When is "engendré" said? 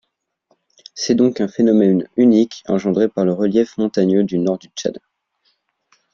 2.67-3.07